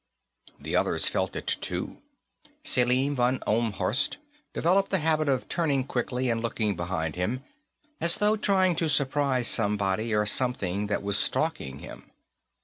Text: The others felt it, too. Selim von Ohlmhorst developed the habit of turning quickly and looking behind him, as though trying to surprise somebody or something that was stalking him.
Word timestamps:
The 0.59 0.75
others 0.75 1.07
felt 1.07 1.35
it, 1.35 1.45
too. 1.45 1.97
Selim 2.63 3.15
von 3.15 3.37
Ohlmhorst 3.45 4.17
developed 4.51 4.89
the 4.89 4.97
habit 4.97 5.29
of 5.29 5.47
turning 5.47 5.83
quickly 5.83 6.27
and 6.31 6.41
looking 6.41 6.75
behind 6.75 7.15
him, 7.15 7.43
as 7.99 8.17
though 8.17 8.35
trying 8.35 8.75
to 8.77 8.89
surprise 8.89 9.47
somebody 9.47 10.11
or 10.11 10.25
something 10.25 10.87
that 10.87 11.03
was 11.03 11.19
stalking 11.19 11.77
him. 11.77 12.09